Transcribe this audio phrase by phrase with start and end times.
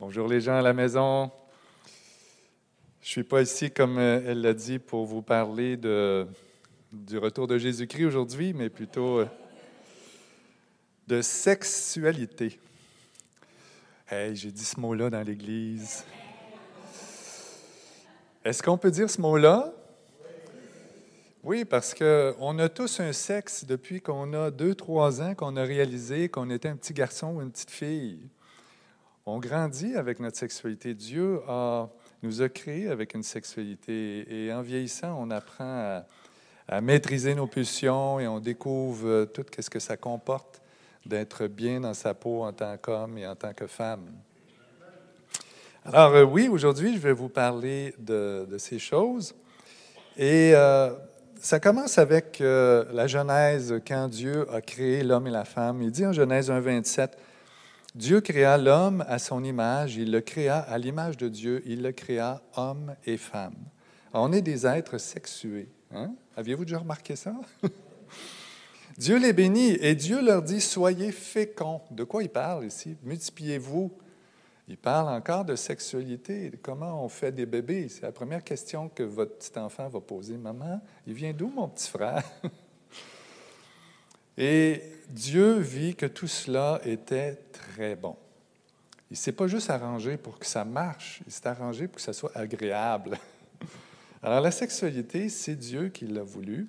[0.00, 1.28] Bonjour les gens à la maison.
[3.02, 6.24] Je suis pas ici, comme euh, elle l'a dit, pour vous parler de,
[6.92, 9.26] du retour de Jésus-Christ aujourd'hui, mais plutôt euh,
[11.08, 12.60] de sexualité.
[14.08, 16.04] Hey, j'ai dit ce mot-là dans l'Église.
[18.44, 19.72] Est-ce qu'on peut dire ce mot-là?
[21.42, 25.64] Oui, parce qu'on a tous un sexe depuis qu'on a deux, trois ans, qu'on a
[25.64, 28.20] réalisé qu'on était un petit garçon ou une petite fille.
[29.30, 30.94] On grandit avec notre sexualité.
[30.94, 31.40] Dieu
[32.22, 36.02] nous a créés avec une sexualité et en vieillissant, on apprend
[36.66, 40.62] à, maîtriser nos pulsions et on découvre tout ce que ça comporte
[41.04, 44.06] d'être bien dans sa peau en tant qu'homme et en tant que femme.
[45.84, 49.34] Alors euh, oui, aujourd'hui, je vais vous parler de, ces choses.
[50.16, 50.94] Et euh,
[51.38, 55.82] ça commence avec euh, la Genèse, quand Dieu a créé l'homme et la femme.
[55.82, 57.18] Il dit en Genèse 1, 27,
[57.94, 61.92] Dieu créa l'homme à son image, il le créa à l'image de Dieu, il le
[61.92, 63.56] créa homme et femme.
[64.12, 65.68] on est des êtres sexués.
[65.90, 66.14] Hein?
[66.36, 67.34] Aviez-vous déjà remarqué ça?
[68.98, 71.80] Dieu les bénit et Dieu leur dit, soyez féconds.
[71.90, 72.96] De quoi il parle ici?
[73.04, 73.92] Multipliez-vous.
[74.66, 77.88] Il parle encore de sexualité, de comment on fait des bébés.
[77.88, 80.36] C'est la première question que votre petit enfant va poser.
[80.36, 82.22] Maman, il vient d'où mon petit frère?
[84.40, 88.16] Et Dieu vit que tout cela était très bon.
[89.10, 92.02] Il ne s'est pas juste arrangé pour que ça marche, il s'est arrangé pour que
[92.02, 93.18] ça soit agréable.
[94.22, 96.68] Alors la sexualité, c'est Dieu qui l'a voulu.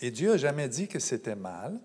[0.00, 1.78] Et Dieu n'a jamais dit que c'était mal.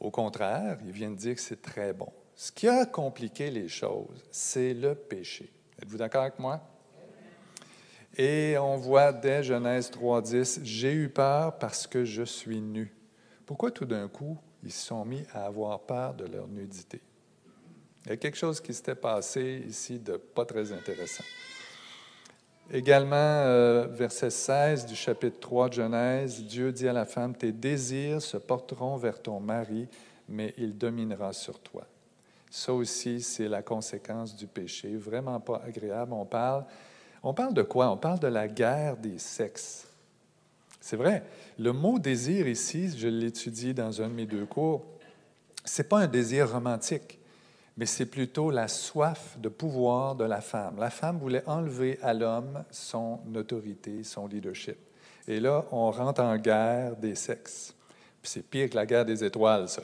[0.00, 2.10] Au contraire, il vient de dire que c'est très bon.
[2.36, 5.52] Ce qui a compliqué les choses, c'est le péché.
[5.82, 6.62] Êtes-vous d'accord avec moi?
[8.16, 12.94] Et on voit dès Genèse 3.10, J'ai eu peur parce que je suis nu.
[13.48, 17.00] Pourquoi tout d'un coup, ils se sont mis à avoir peur de leur nudité?
[18.04, 21.24] Il y a quelque chose qui s'était passé ici de pas très intéressant.
[22.70, 27.52] Également, euh, verset 16 du chapitre 3 de Genèse, Dieu dit à la femme, Tes
[27.52, 29.88] désirs se porteront vers ton mari,
[30.28, 31.86] mais il dominera sur toi.
[32.50, 36.12] Ça aussi, c'est la conséquence du péché, vraiment pas agréable.
[36.12, 36.66] On parle,
[37.22, 37.90] on parle de quoi?
[37.90, 39.87] On parle de la guerre des sexes.
[40.88, 41.22] C'est vrai.
[41.58, 44.86] Le mot désir ici, je l'étudie dans un de mes deux cours,
[45.62, 47.18] ce n'est pas un désir romantique,
[47.76, 50.76] mais c'est plutôt la soif de pouvoir de la femme.
[50.78, 54.78] La femme voulait enlever à l'homme son autorité, son leadership.
[55.26, 57.74] Et là, on rentre en guerre des sexes.
[58.22, 59.82] Puis c'est pire que la guerre des étoiles, ça.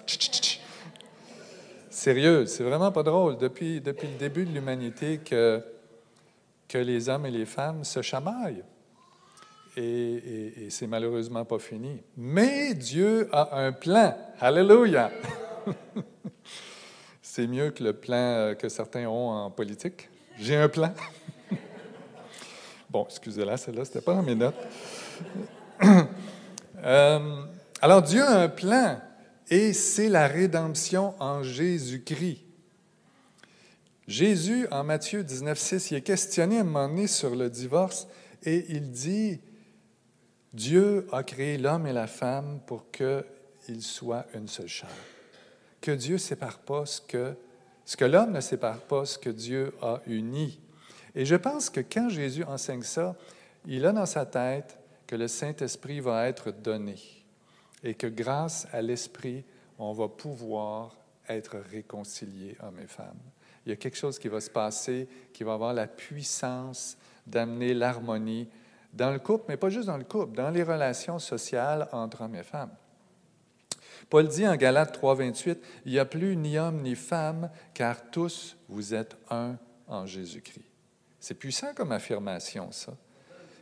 [1.90, 3.36] Sérieux, c'est vraiment pas drôle.
[3.36, 5.62] Depuis, depuis le début de l'humanité que,
[6.66, 8.64] que les hommes et les femmes se chamaillent
[9.76, 12.02] et, c'est malheureusement pas fini.
[12.16, 14.16] Mais Dieu a un plan.
[14.40, 15.10] Alléluia!
[17.22, 20.08] c'est mieux que le plan euh, que certains ont en politique.
[20.38, 20.92] J'ai un plan.
[22.90, 24.54] bon, excusez-la, celle-là, c'était pas dans mes notes.
[26.86, 27.44] Euh,
[27.80, 29.00] alors, Dieu a un plan
[29.48, 32.44] et c'est la rédemption en Jésus-Christ.
[34.06, 38.06] Jésus, en Matthieu 19,6, il est questionné à un moment donné sur le divorce
[38.42, 39.40] et il dit
[40.54, 44.88] Dieu a créé l'homme et la femme pour qu'ils soient une seule chair.
[45.80, 47.34] Que Dieu ne sépare pas ce que,
[47.84, 50.60] ce que l'homme ne sépare pas, ce que Dieu a uni.
[51.16, 53.16] Et je pense que quand Jésus enseigne ça,
[53.66, 54.78] il a dans sa tête
[55.08, 56.96] que le Saint-Esprit va être donné
[57.82, 59.44] et que grâce à l'Esprit,
[59.76, 60.96] on va pouvoir
[61.28, 63.18] être réconciliés, hommes et femmes.
[63.66, 66.96] Il y a quelque chose qui va se passer, qui va avoir la puissance
[67.26, 68.48] d'amener l'harmonie
[68.94, 72.36] dans le couple, mais pas juste dans le couple, dans les relations sociales entre hommes
[72.36, 72.74] et femmes.
[74.08, 78.56] Paul dit en Galates 3.28, Il n'y a plus ni homme ni femme, car tous
[78.68, 79.56] vous êtes un
[79.88, 80.64] en Jésus-Christ.
[81.20, 82.94] C'est puissant comme affirmation, ça.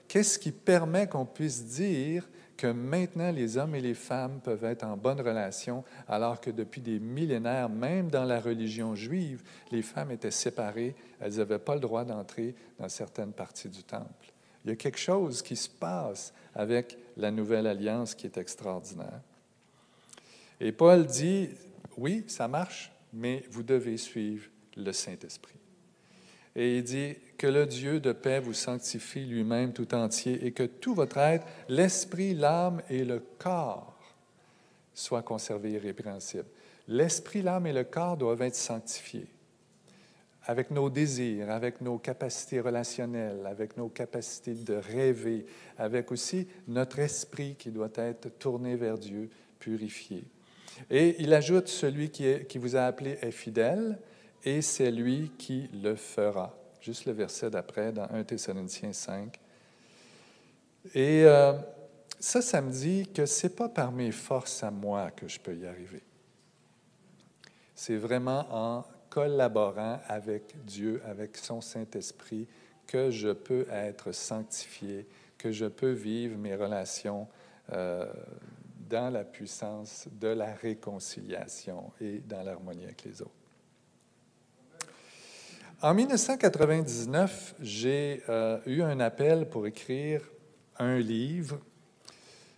[0.09, 4.85] Qu'est-ce qui permet qu'on puisse dire que maintenant les hommes et les femmes peuvent être
[4.85, 10.11] en bonne relation, alors que depuis des millénaires, même dans la religion juive, les femmes
[10.11, 14.32] étaient séparées, elles n'avaient pas le droit d'entrer dans certaines parties du temple?
[14.65, 19.21] Il y a quelque chose qui se passe avec la nouvelle alliance qui est extraordinaire.
[20.61, 21.51] Et Paul dit,
[21.97, 25.59] oui, ça marche, mais vous devez suivre le Saint-Esprit.
[26.55, 30.65] Et il dit que le Dieu de paix vous sanctifie lui-même tout entier et que
[30.65, 33.99] tout votre être, l'esprit, l'âme et le corps
[34.95, 36.49] soient conservés irrépréhensibles.
[36.89, 39.27] L'esprit, l'âme et le corps doivent être sanctifiés
[40.47, 45.47] avec nos désirs, avec nos capacités relationnelles, avec nos capacités de rêver,
[45.79, 50.25] avec aussi notre esprit qui doit être tourné vers Dieu, purifié.
[50.91, 53.99] Et il ajoute, celui qui, vous a appelé est fidèle,
[54.45, 56.57] et c'est lui qui le fera.
[56.81, 59.39] Juste le verset d'après, dans 1 Thessaloniciens 5.
[60.95, 61.53] Et euh,
[62.19, 65.39] ça, ça me dit que ce n'est pas par mes forces à moi que je
[65.39, 66.03] peux y arriver.
[67.77, 72.49] C'est vraiment en collaborant avec Dieu, avec son Saint-Esprit,
[72.87, 75.07] que je peux être sanctifié,
[75.37, 77.29] que je peux vivre mes relations
[77.75, 78.11] euh,
[78.89, 83.31] dans la puissance de la réconciliation et dans l'harmonie avec les autres.
[85.83, 90.23] En 1999, j'ai euh, eu un appel pour écrire
[90.79, 91.59] un livre.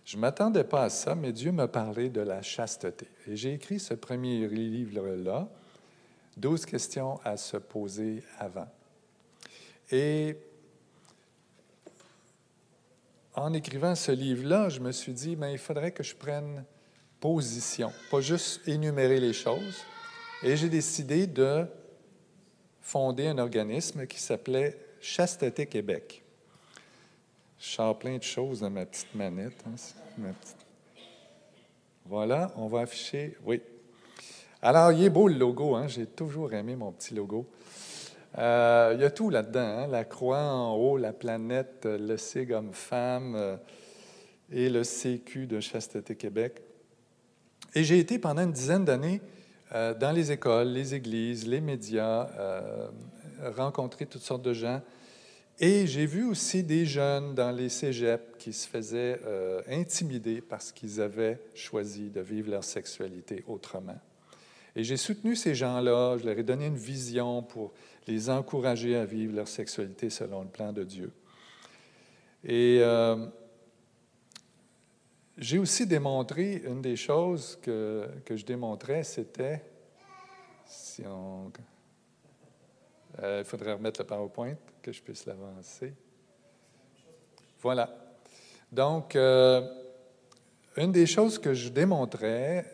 [0.05, 3.09] Je ne m'attendais pas à ça, mais Dieu m'a parlé de la chasteté.
[3.27, 5.49] Et j'ai écrit ce premier livre-là
[6.37, 8.67] 12 questions à se poser avant.
[9.91, 10.37] Et
[13.35, 16.65] en écrivant ce livre-là, je me suis dit, mais ben, il faudrait que je prenne
[17.19, 19.83] position, pas juste énumérer les choses.
[20.43, 21.65] Et j'ai décidé de
[22.81, 26.23] fonder un organisme qui s'appelait Chasteté Québec.
[27.59, 29.63] Je sors plein de choses dans ma petite manette.
[29.67, 30.33] Hein,
[32.05, 33.37] voilà, on va afficher.
[33.43, 33.61] Oui,
[34.61, 35.87] alors, il est beau le logo, hein?
[35.87, 37.47] j'ai toujours aimé mon petit logo.
[38.37, 39.87] Euh, il y a tout là-dedans, hein?
[39.87, 43.57] la croix en haut, la planète, le C comme femme euh,
[44.51, 46.61] et le CQ de Chasteté Québec.
[47.73, 49.21] Et j'ai été pendant une dizaine d'années
[49.73, 52.27] euh, dans les écoles, les églises, les médias,
[53.55, 54.81] rencontrer toutes sortes de gens.
[55.59, 59.19] Et j'ai vu aussi des jeunes dans les cégeps qui se faisaient
[59.69, 63.99] intimider parce qu'ils avaient choisi de vivre leur sexualité autrement.
[64.75, 67.73] Et j'ai soutenu ces gens-là, je leur ai donné une vision pour
[68.07, 71.11] les encourager à vivre leur sexualité selon le plan de Dieu.
[72.43, 73.27] Et euh,
[75.37, 79.63] j'ai aussi démontré, une des choses que, que je démontrais, c'était.
[80.99, 81.49] Euh,
[83.39, 85.93] il faudrait remettre le PowerPoint, que je puisse l'avancer.
[87.61, 87.89] Voilà.
[88.71, 89.61] Donc, euh,
[90.77, 92.65] une des choses que je démontrais,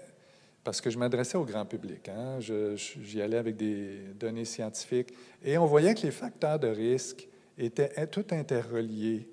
[0.63, 2.09] parce que je m'adressais au grand public.
[2.09, 2.39] Hein.
[2.39, 5.13] J'y allais avec des données scientifiques
[5.43, 7.27] et on voyait que les facteurs de risque
[7.57, 9.27] étaient tout interreliés,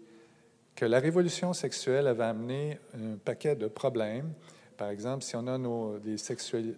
[0.75, 4.33] que la révolution sexuelle avait amené un paquet de problèmes.
[4.77, 5.59] Par exemple, si on a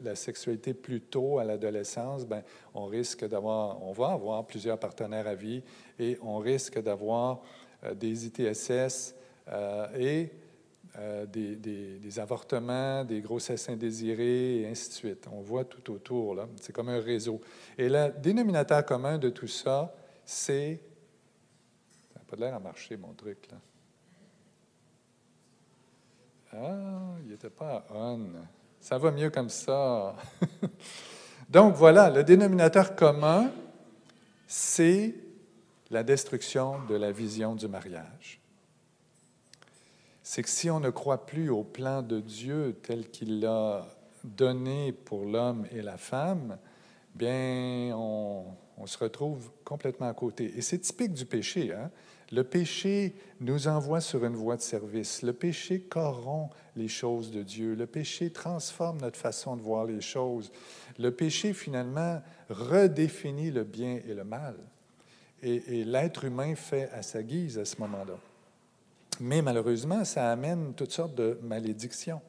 [0.02, 2.42] la sexualité plus tôt à l'adolescence, ben,
[2.74, 5.62] on risque d'avoir, va avoir plusieurs partenaires à vie
[5.98, 7.42] et on risque d'avoir
[7.84, 9.14] euh, des ITSS
[9.48, 10.30] euh, et
[10.98, 15.28] euh, des, avortements, des grossesses indésirées, et ainsi de suite.
[15.30, 16.48] On voit tout autour, là.
[16.60, 17.40] C'est comme un réseau.
[17.78, 19.94] Et le dénominateur commun de tout ça,
[20.24, 20.80] c'est...
[22.12, 23.58] Ça n'a pas l'air à marcher, mon truc, là.
[26.52, 28.26] Ah, il n'était pas on.
[28.80, 30.16] Ça va mieux comme ça.
[31.48, 33.52] Donc voilà, le dénominateur commun,
[34.48, 35.14] c'est
[35.90, 38.39] la destruction de la vision du mariage
[40.30, 43.84] c'est que si on ne croit plus au plan de Dieu tel qu'il l'a
[44.22, 46.56] donné pour l'homme et la femme,
[47.16, 48.44] bien, on,
[48.84, 50.52] se retrouve complètement à côté.
[50.56, 51.72] Et c'est typique du péché.
[51.72, 51.90] Hein?
[52.30, 55.22] Le péché nous envoie sur une voie de service.
[55.22, 57.74] Le péché corrompt les choses de Dieu.
[57.74, 60.52] Le péché transforme notre façon de voir les choses.
[60.96, 64.54] Le péché, finalement, redéfinit le bien et le mal.
[65.42, 68.29] et l'être humain fait à sa guise à ce moment-là.
[69.20, 72.20] Mais malheureusement, ça amène toutes sortes de malédictions.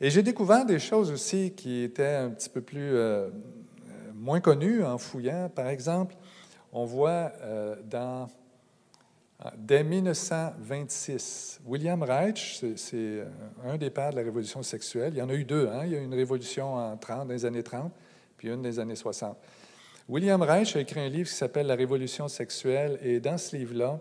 [0.00, 3.28] Et j'ai découvert des choses aussi qui étaient un petit peu plus euh,
[4.14, 5.50] moins connues en fouillant.
[5.54, 6.14] Par exemple,
[6.72, 8.28] on voit euh, dans
[9.56, 13.24] Dès 1926, William Reich, c'est euh,
[13.64, 15.12] un des pères de la révolution sexuelle.
[15.14, 15.68] Il y en a eu deux.
[15.68, 15.82] Hein?
[15.84, 17.92] Il y a eu une révolution en 30, dans les années 30,
[18.36, 19.36] puis une des années 60.
[20.08, 24.00] William Reich a écrit un livre qui s'appelle La révolution sexuelle, et dans ce livre-là,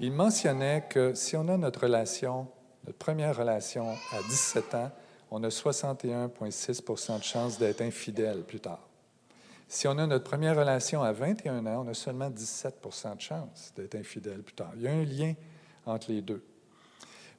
[0.00, 2.48] il mentionnait que si on a notre relation,
[2.86, 4.90] notre première relation à 17 ans,
[5.30, 8.88] on a 61,6% de chances d'être infidèle plus tard.
[9.68, 13.72] Si on a notre première relation à 21 ans, on a seulement 17% de chances
[13.76, 14.72] d'être infidèle plus tard.
[14.76, 15.34] Il y a un lien
[15.86, 16.42] entre les deux.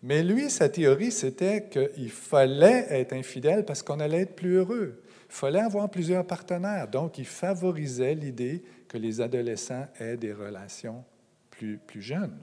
[0.03, 5.01] Mais lui, sa théorie, c'était qu'il fallait être infidèle parce qu'on allait être plus heureux.
[5.29, 6.87] Il fallait avoir plusieurs partenaires.
[6.87, 11.03] Donc, il favorisait l'idée que les adolescents aient des relations
[11.49, 12.37] plus, plus jeunes.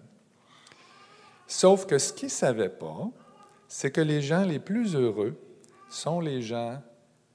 [1.49, 3.11] Sauf que ce qu'ils ne savaient pas,
[3.69, 5.35] c'est que les gens les plus heureux
[5.89, 6.81] sont les gens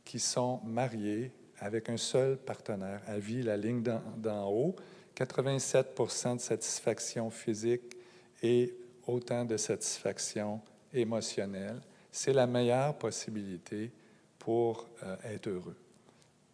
[0.05, 4.75] qui sont mariés avec un seul partenaire à vie, la ligne d'en haut,
[5.17, 7.97] 87% de satisfaction physique
[8.43, 8.75] et
[9.07, 10.61] autant de satisfaction
[10.93, 11.81] émotionnelle.
[12.11, 13.91] C'est la meilleure possibilité
[14.37, 15.77] pour euh, être heureux.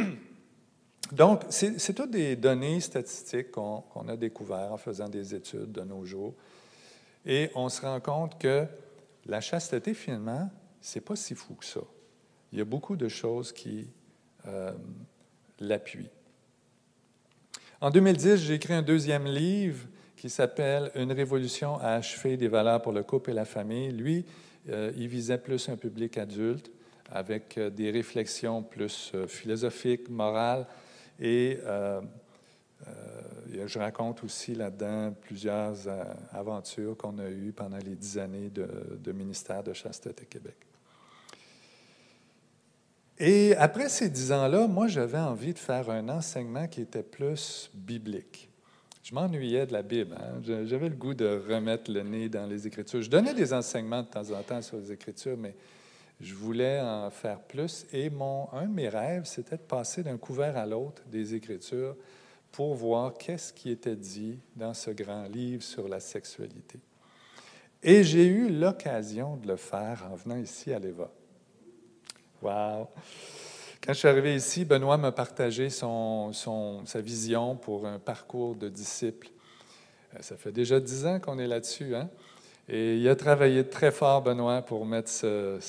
[1.11, 6.05] Donc, c'est toutes des données statistiques qu'on a découvertes en faisant des études de nos
[6.05, 6.33] jours.
[7.25, 8.65] Et on se rend compte que
[9.25, 10.49] la chasteté, finalement,
[10.81, 11.79] c'est pas si fou que ça.
[12.51, 13.87] Il y a beaucoup de choses qui
[14.45, 14.73] euh,
[15.59, 16.09] l'appuient.
[17.79, 19.87] En 2010, j'ai écrit un deuxième livre
[20.17, 23.91] qui s'appelle Une révolution à achever des valeurs pour le couple et la famille.
[23.91, 24.25] Lui,
[24.69, 26.71] euh, il visait plus un public adulte
[27.09, 30.65] avec euh, des réflexions plus philosophiques, morales
[31.19, 31.59] et
[33.65, 35.75] je raconte aussi là-dedans plusieurs
[36.31, 40.55] aventures qu'on a eues pendant les dix années de, ministère de Chasteté Québec.
[43.19, 47.69] Et après ces dix ans-là, moi, j'avais envie de faire un enseignement qui était plus
[47.73, 48.49] biblique.
[49.03, 50.15] Je m'ennuyais de la Bible.
[50.17, 50.41] Hein.
[50.65, 53.01] J'avais le goût de remettre le nez dans les Écritures.
[53.01, 55.55] Je donnais des enseignements de temps en temps sur les Écritures, mais
[56.21, 57.85] je voulais en faire plus.
[57.91, 58.09] Et
[58.53, 61.95] un de mes rêves, c'était de passer d'un couvert à l'autre des Écritures
[62.53, 66.79] pour voir qu'est-ce qui était dit dans ce grand livre sur la sexualité.
[67.81, 71.09] Et j'ai eu l'occasion de le faire en venant ici à l'EVA.
[72.43, 72.87] Wow!
[73.83, 78.55] Quand je suis arrivé ici, Benoît m'a partagé son, son, sa vision pour un parcours
[78.55, 79.29] de disciple.
[80.13, 81.95] Euh, ça fait déjà dix ans qu'on est là-dessus.
[81.95, 82.07] Hein?
[82.69, 85.59] Et il a travaillé très fort, Benoît, pour mettre ce,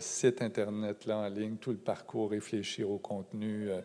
[0.00, 3.70] site Internet-là en ligne, tout le parcours, réfléchir au contenu.
[3.70, 3.80] Euh,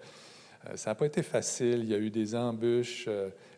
[0.75, 3.07] ça n'a pas été facile, il y a eu des embûches,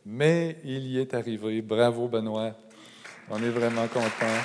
[0.05, 1.61] mais il y est arrivé.
[1.61, 2.53] Bravo, Benoît.
[3.29, 4.41] On est vraiment contents.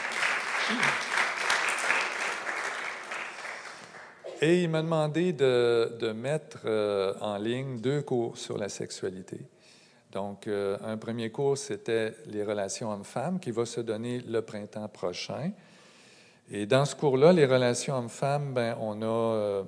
[4.40, 9.38] Et il m'a demandé de, mettre euh, en ligne deux cours sur la sexualité.
[10.10, 14.88] Donc, euh, un premier cours, c'était les relations hommes-femmes qui va se donner le printemps
[14.88, 15.52] prochain.
[16.50, 19.62] Et dans ce cours-là, les relations hommes-femmes, ben, on a euh,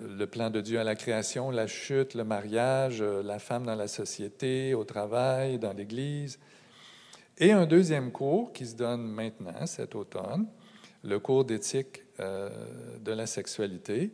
[0.00, 3.88] le plan de Dieu à la création, la chute, le mariage, la femme dans la
[3.88, 6.38] société, au travail, dans l'Église.
[7.38, 10.46] Et un deuxième cours qui se donne maintenant, cet automne,
[11.02, 12.48] le cours d'éthique euh,
[13.00, 14.12] de la sexualité.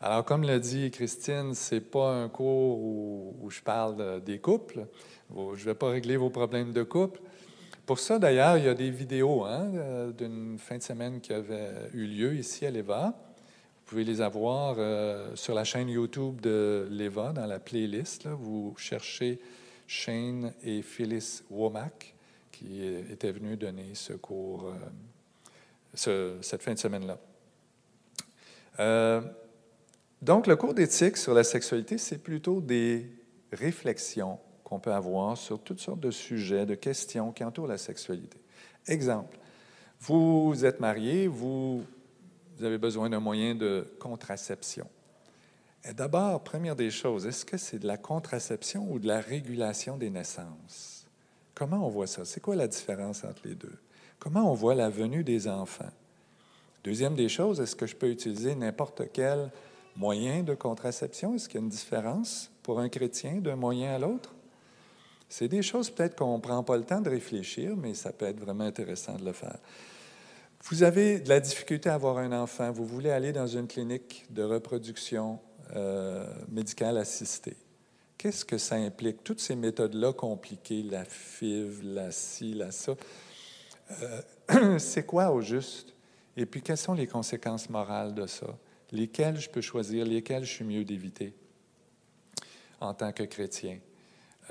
[0.00, 4.86] Alors, comme l'a dit Christine, ce n'est pas un cours où, je parle des couples.
[5.30, 7.20] Je ne vais pas régler vos problèmes de couple.
[7.86, 11.32] Pour ça, d'ailleurs, il y a des vidéos hein, euh, d'une fin de semaine qui
[11.32, 13.14] avait eu lieu ici à l'EVA.
[13.84, 18.26] Vous pouvez les avoir euh, sur la chaîne YouTube de l'EVA, dans la playlist.
[18.26, 19.38] Vous cherchez
[19.86, 22.14] Shane et Phyllis Womack,
[22.50, 24.72] qui étaient venus donner ce cours
[25.94, 27.18] cette fin de semaine-là.
[28.80, 29.20] Euh,
[30.22, 33.06] donc, le cours d'éthique sur la sexualité, c'est plutôt des
[33.52, 38.38] réflexions qu'on peut avoir sur toutes sortes de sujets, de questions qui entourent la sexualité.
[38.86, 39.38] Exemple,
[40.00, 41.84] vous êtes marié, vous,
[42.62, 44.86] avez besoin d'un moyen de contraception.
[45.92, 50.10] D'abord, première des choses, est-ce que c'est de la contraception ou de la régulation des
[50.10, 51.06] naissances?
[51.54, 52.24] Comment on voit ça?
[52.24, 53.76] C'est quoi la différence entre les deux?
[54.18, 55.92] Comment on voit la venue des enfants?
[56.82, 59.50] Deuxième des choses, est-ce que je peux utiliser n'importe quel
[59.96, 61.34] moyen de contraception?
[61.34, 64.34] Est-ce qu'il y a une différence pour un chrétien d'un moyen à l'autre?
[65.28, 68.26] C'est des choses peut-être qu'on ne prend pas le temps de réfléchir, mais ça peut
[68.26, 69.58] être vraiment intéressant de le faire.
[70.66, 74.24] Vous avez de la difficulté à avoir un enfant, vous voulez aller dans une clinique
[74.30, 75.38] de reproduction
[75.76, 77.58] euh, médicale assistée.
[78.16, 79.22] Qu'est-ce que ça implique?
[79.22, 82.94] Toutes ces méthodes-là compliquées, la FIV, la ci, la ça,
[84.48, 85.92] euh, c'est quoi au juste?
[86.34, 88.46] Et puis, quelles sont les conséquences morales de ça?
[88.90, 91.34] Lesquelles je peux choisir, lesquelles je suis mieux d'éviter
[92.80, 93.80] en tant que chrétien?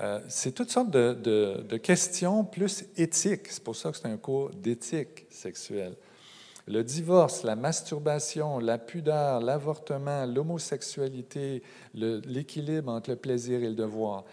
[0.00, 3.48] Euh, c'est toutes sortes de, questions plus éthiques.
[3.48, 5.94] C'est pour ça que c'est un cours d'éthique sexuelle.
[6.66, 14.24] Le divorce, la masturbation, la pudeur, l'avortement, l'homosexualité, l'équilibre entre le plaisir et le devoir.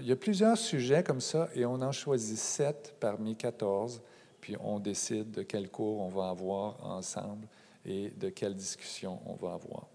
[0.00, 4.02] Il y a plusieurs sujets comme ça et on en choisit sept parmi 14
[4.46, 7.48] puis on décide de quel cours on va avoir ensemble
[7.84, 9.88] et de quelle discussion on va avoir.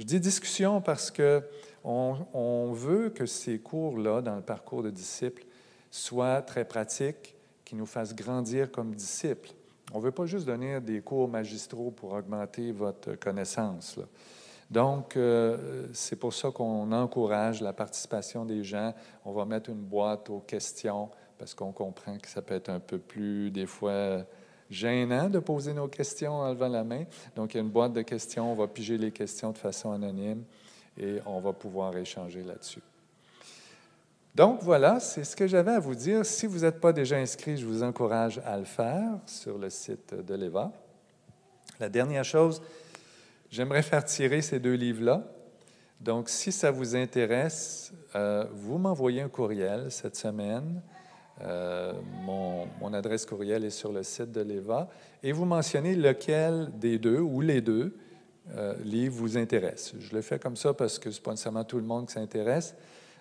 [0.00, 1.42] Je dis discussion parce que
[1.84, 5.44] on, veut que ces cours-là, dans le parcours de disciples,
[5.90, 9.50] soient très pratiques, qui nous fassent grandir comme disciples.
[9.92, 14.00] On ne veut pas juste donner des cours magistraux pour augmenter votre connaissance.
[14.70, 18.94] Donc, euh, c'est pour ça qu'on encourage la participation des gens.
[19.26, 22.80] On va mettre une boîte aux questions parce qu'on comprend que ça peut être un
[22.80, 24.24] peu plus, des fois,
[24.70, 27.04] gênant de poser nos questions en levant la main.
[27.36, 28.52] Donc, il y a une boîte de questions.
[28.52, 30.44] On va piger les questions de façon anonyme
[30.96, 32.82] et on va pouvoir échanger là-dessus.
[34.34, 36.24] Donc voilà, c'est ce que j'avais à vous dire.
[36.24, 40.14] Si vous n'êtes pas déjà inscrit, je vous encourage à le faire sur le site
[40.14, 40.70] de l'EVA.
[41.80, 42.62] La dernière chose,
[43.50, 45.24] j'aimerais faire tirer ces deux livres-là.
[46.00, 50.80] Donc si ça vous intéresse, euh, vous m'envoyez un courriel cette semaine.
[51.42, 51.92] Euh,
[52.22, 54.88] mon, adresse courriel est sur le site de l'EVA
[55.22, 57.96] et vous mentionnez lequel des deux ou les deux
[58.56, 59.94] euh, livres vous intéressent.
[60.00, 62.14] Je le fais comme ça parce que ce n'est pas nécessairement tout le monde qui
[62.14, 62.74] s'intéresse.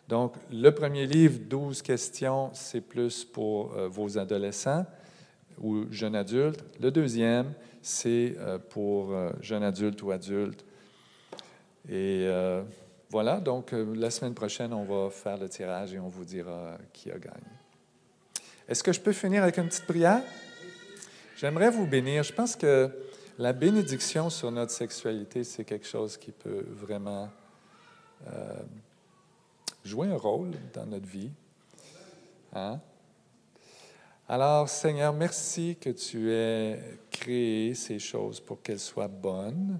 [0.08, 4.86] Donc, le premier livre, 12 questions, c'est plus pour euh, vos adolescents
[5.62, 6.64] ou jeunes adultes.
[6.82, 8.36] Le deuxième, c'est
[8.70, 10.66] pour jeunes adultes ou adultes.
[11.90, 12.30] Et
[13.10, 17.12] voilà, donc la semaine prochaine, on va faire le tirage et on vous dira qui
[17.12, 17.59] a gagné.
[18.70, 20.22] Est-ce que je peux finir avec une petite prière?
[21.38, 22.22] J'aimerais vous bénir.
[22.22, 22.92] Je pense que
[23.40, 27.32] la bénédiction sur notre sexualité, c'est quelque chose qui peut vraiment
[29.84, 31.32] jouer un rôle dans notre vie.
[32.54, 32.80] Hein?
[34.28, 39.80] Alors, Seigneur, merci que tu aies créé ces choses pour qu'elles soient bonnes.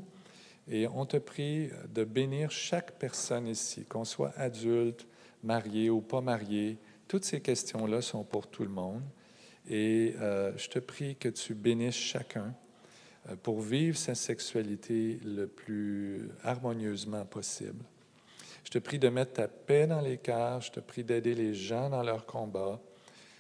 [0.68, 5.06] Et on te prie de bénir chaque personne ici, qu'on soit adulte,
[5.44, 6.80] marié ou pas marié.
[7.10, 9.02] Toutes ces questions-là sont pour tout le monde.
[9.68, 12.54] Et euh, je te prie que tu bénisses chacun
[13.28, 17.84] euh, pour vivre sa sexualité le plus harmonieusement possible.
[18.64, 20.62] Je te prie de mettre ta paix dans les cœurs.
[20.62, 22.80] Je te prie d'aider les gens dans leur combat.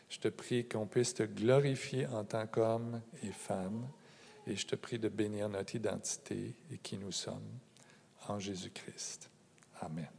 [0.09, 3.87] Je te prie qu'on puisse te glorifier en tant qu'homme et femme.
[4.47, 7.59] Et je te prie de bénir notre identité et qui nous sommes
[8.27, 9.29] en Jésus-Christ.
[9.81, 10.18] Amen.